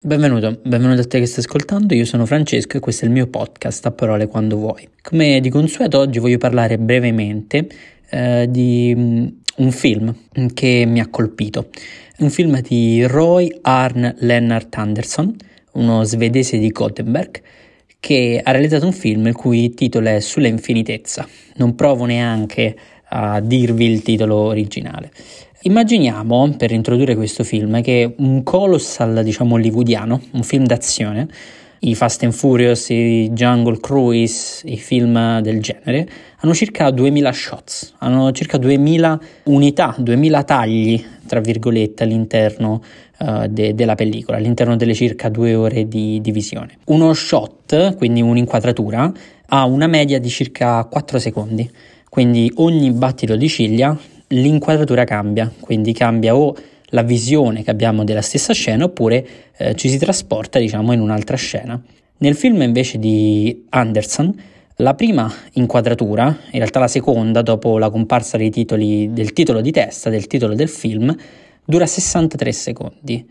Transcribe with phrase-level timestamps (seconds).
[0.00, 3.26] Benvenuto, benvenuto a te che stai ascoltando, io sono Francesco e questo è il mio
[3.26, 4.88] podcast a parole quando vuoi.
[5.02, 7.68] Come di consueto oggi voglio parlare brevemente
[8.08, 10.14] eh, di um, un film
[10.54, 11.70] che mi ha colpito,
[12.18, 15.34] un film di Roy Arn Lennart Andersson,
[15.72, 17.42] uno svedese di Gothenburg,
[17.98, 21.26] che ha realizzato un film il cui titolo è Sulla infinitezza.
[21.56, 22.76] Non provo neanche
[23.08, 25.10] a dirvi il titolo originale.
[25.62, 31.28] Immaginiamo, per introdurre questo film, che un colossal, diciamo, hollywoodiano, un film d'azione,
[31.80, 36.08] i Fast and Furious, i Jungle Cruise, i film del genere,
[36.40, 42.82] hanno circa 2000 shots, hanno circa 2000 unità, 2000 tagli, tra virgolette, all'interno
[43.18, 46.78] uh, de- della pellicola, all'interno delle circa due ore di, di visione.
[46.86, 49.12] Uno shot, quindi un'inquadratura,
[49.50, 51.68] ha una media di circa 4 secondi,
[52.08, 53.96] quindi ogni battito di ciglia
[54.28, 56.54] l'inquadratura cambia, quindi cambia o
[56.90, 59.26] la visione che abbiamo della stessa scena oppure
[59.56, 61.80] eh, ci si trasporta diciamo in un'altra scena.
[62.18, 64.34] Nel film invece di Anderson
[64.80, 70.08] la prima inquadratura, in realtà la seconda dopo la comparsa titoli, del titolo di testa,
[70.08, 71.14] del titolo del film,
[71.64, 73.28] dura 63 secondi,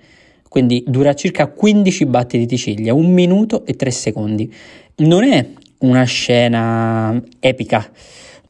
[0.49, 4.53] quindi dura circa 15 battiti di ciglia, un minuto e 3 secondi.
[4.97, 5.47] Non è
[5.79, 7.89] una scena epica,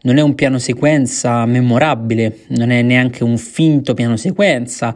[0.07, 4.95] non è un piano sequenza memorabile, non è neanche un finto piano sequenza,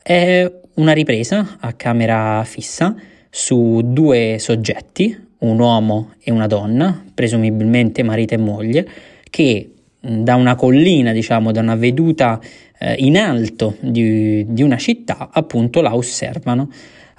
[0.00, 2.94] è una ripresa a camera fissa
[3.28, 8.88] su due soggetti, un uomo e una donna, presumibilmente marito e moglie,
[9.28, 9.68] che
[9.98, 12.40] da una collina, diciamo, da una veduta
[12.78, 16.70] eh, in alto di, di una città, appunto la osservano.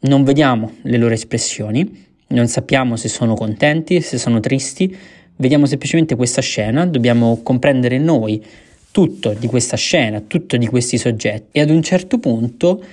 [0.04, 4.96] Non vediamo le loro espressioni, non sappiamo se sono contenti, se sono tristi,
[5.38, 8.44] vediamo semplicemente questa scena, dobbiamo comprendere noi
[8.92, 12.84] tutto di questa scena, tutto di questi soggetti e ad un certo punto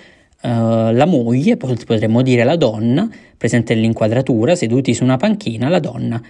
[0.42, 0.48] uh,
[0.92, 6.22] la moglie, potremmo dire la donna, presente nell'inquadratura, seduti su una panchina, la donna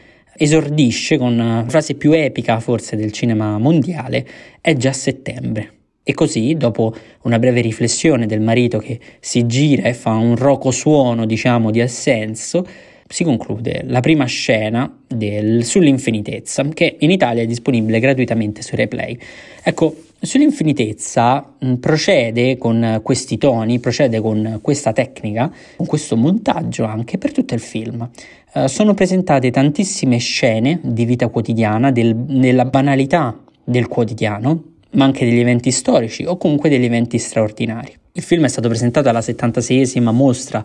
[0.42, 4.27] esordisce con la frase più epica forse del cinema mondiale,
[4.61, 5.73] è già settembre.
[6.02, 10.70] E così, dopo una breve riflessione del marito che si gira e fa un roco
[10.70, 12.67] suono, diciamo, di assenso,
[13.11, 19.19] si conclude la prima scena del, sull'infinitezza, che in Italia è disponibile gratuitamente su Replay.
[19.65, 27.19] Ecco, sull'infinitezza mh, procede con questi toni, procede con questa tecnica, con questo montaggio anche
[27.19, 28.09] per tutto il film.
[28.53, 35.25] Uh, sono presentate tantissime scene di vita quotidiana, del, della banalità del quotidiano, ma anche
[35.25, 37.92] degli eventi storici o comunque degli eventi straordinari.
[38.13, 40.65] Il film è stato presentato alla 76esima mostra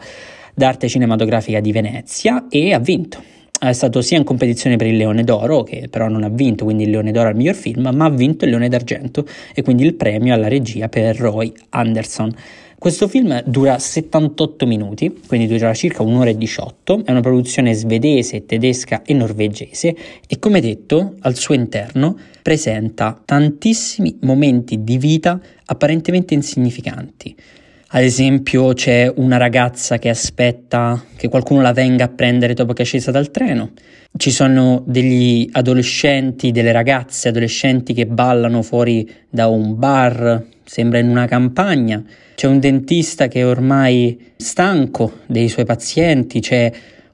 [0.56, 3.22] d'arte cinematografica di Venezia e ha vinto.
[3.58, 6.84] È stato sia in competizione per il Leone d'Oro, che però non ha vinto quindi
[6.84, 9.94] il Leone d'Oro al miglior film, ma ha vinto il Leone d'Argento e quindi il
[9.94, 12.34] premio alla regia per Roy Anderson.
[12.78, 18.46] Questo film dura 78 minuti, quindi dura circa un'ora e 18, è una produzione svedese,
[18.46, 19.96] tedesca e norvegese
[20.28, 27.36] e come detto al suo interno presenta tantissimi momenti di vita apparentemente insignificanti.
[27.96, 32.82] Ad esempio c'è una ragazza che aspetta che qualcuno la venga a prendere dopo che
[32.82, 33.72] è scesa dal treno.
[34.18, 41.08] Ci sono degli adolescenti, delle ragazze adolescenti che ballano fuori da un bar, sembra in
[41.08, 42.04] una campagna.
[42.36, 46.70] C'è un dentista che è ormai stanco dei suoi pazienti, c'è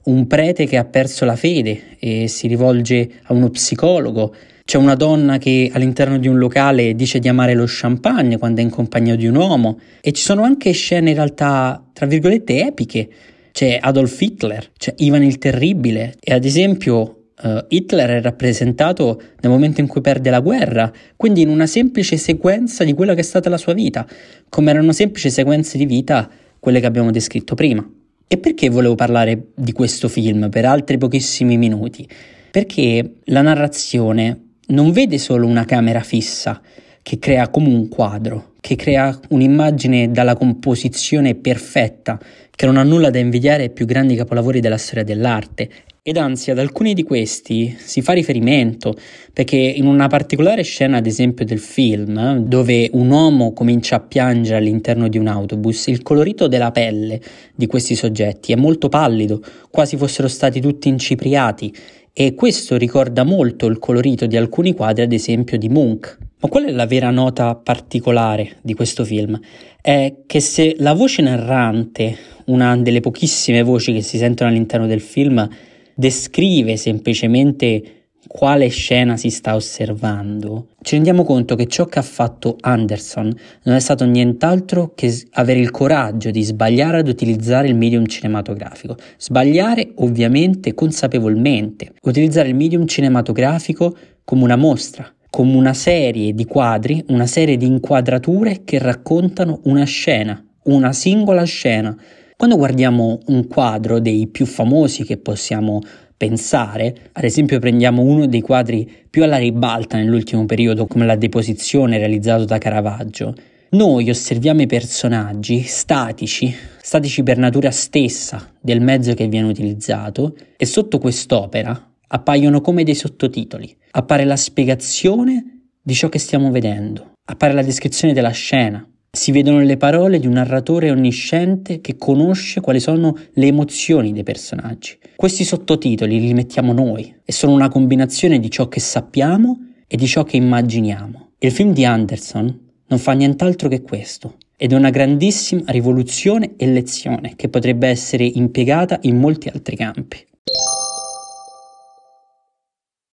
[0.05, 4.33] un prete che ha perso la fede e si rivolge a uno psicologo.
[4.71, 8.63] C'è una donna che all'interno di un locale dice di amare lo champagne quando è
[8.63, 13.09] in compagnia di un uomo e ci sono anche scene in realtà, tra virgolette, epiche.
[13.51, 19.51] C'è Adolf Hitler, c'è Ivan il Terribile e ad esempio uh, Hitler è rappresentato nel
[19.51, 23.23] momento in cui perde la guerra, quindi in una semplice sequenza di quella che è
[23.23, 24.07] stata la sua vita,
[24.47, 26.29] come erano semplici sequenze di vita
[26.61, 27.85] quelle che abbiamo descritto prima.
[28.25, 32.07] E perché volevo parlare di questo film per altri pochissimi minuti?
[32.49, 36.61] Perché la narrazione non vede solo una camera fissa
[37.03, 42.19] che crea come un quadro, che crea un'immagine dalla composizione perfetta,
[42.55, 45.69] che non ha nulla da invidiare ai più grandi capolavori della storia dell'arte.
[46.03, 48.95] Ed anzi, ad alcuni di questi si fa riferimento,
[49.33, 54.57] perché in una particolare scena, ad esempio, del film, dove un uomo comincia a piangere
[54.57, 57.21] all'interno di un autobus, il colorito della pelle
[57.55, 61.71] di questi soggetti è molto pallido, quasi fossero stati tutti incipriati,
[62.13, 66.17] e questo ricorda molto il colorito di alcuni quadri, ad esempio di Munch.
[66.39, 69.39] Ma qual è la vera nota particolare di questo film?
[69.79, 75.01] È che se la voce narrante, una delle pochissime voci che si sentono all'interno del
[75.01, 75.47] film,
[75.93, 82.55] descrive semplicemente quale scena si sta osservando, ci rendiamo conto che ciò che ha fatto
[82.59, 83.33] Anderson
[83.63, 88.95] non è stato nient'altro che avere il coraggio di sbagliare ad utilizzare il medium cinematografico.
[89.17, 97.03] Sbagliare ovviamente consapevolmente, utilizzare il medium cinematografico come una mostra, come una serie di quadri,
[97.07, 101.95] una serie di inquadrature che raccontano una scena, una singola scena.
[102.35, 105.79] Quando guardiamo un quadro dei più famosi che possiamo
[106.21, 111.97] pensare, ad esempio prendiamo uno dei quadri più alla ribalta nell'ultimo periodo come la deposizione
[111.97, 113.33] realizzato da Caravaggio,
[113.71, 120.65] noi osserviamo i personaggi statici, statici per natura stessa del mezzo che viene utilizzato e
[120.67, 123.75] sotto quest'opera appaiono come dei sottotitoli.
[123.89, 129.59] Appare la spiegazione di ciò che stiamo vedendo, appare la descrizione della scena, si vedono
[129.59, 134.97] le parole di un narratore onnisciente che conosce quali sono le emozioni dei personaggi.
[135.17, 140.07] Questi sottotitoli li mettiamo noi e sono una combinazione di ciò che sappiamo e di
[140.07, 141.31] ciò che immaginiamo.
[141.39, 146.67] Il film di Anderson non fa nient'altro che questo ed è una grandissima rivoluzione e
[146.67, 150.25] lezione che potrebbe essere impiegata in molti altri campi.